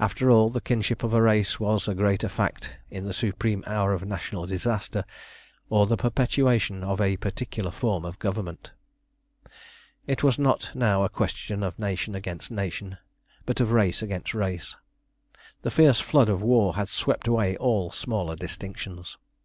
After 0.00 0.28
all, 0.28 0.50
the 0.50 0.60
kinship 0.60 1.04
of 1.04 1.14
a 1.14 1.22
race 1.22 1.60
was 1.60 1.86
a 1.86 1.94
greater 1.94 2.28
fact 2.28 2.78
in 2.90 3.06
the 3.06 3.14
supreme 3.14 3.62
hour 3.64 3.92
of 3.92 4.04
national 4.04 4.44
disaster 4.44 5.04
than 5.04 5.06
the 5.06 5.06
maintenance 5.70 5.70
of 5.70 5.76
a 5.76 5.76
dynasty 5.76 5.76
or 5.76 5.86
the 5.86 6.02
perpetuation 6.50 6.82
of 6.82 7.00
a 7.00 7.16
particular 7.18 7.70
form 7.70 8.04
of 8.04 8.18
government. 8.18 8.72
It 10.08 10.24
was 10.24 10.36
not 10.36 10.72
now 10.74 11.04
a 11.04 11.08
question 11.08 11.62
of 11.62 11.78
nation 11.78 12.16
against 12.16 12.50
nation, 12.50 12.98
but 13.46 13.60
of 13.60 13.70
race 13.70 14.02
against 14.02 14.34
race. 14.34 14.74
The 15.62 15.70
fierce 15.70 16.00
flood 16.00 16.28
of 16.28 16.42
war 16.42 16.74
had 16.74 16.88
swept 16.88 17.28
away 17.28 17.56
all 17.56 17.92
smaller 17.92 18.34
distinctions. 18.34 19.16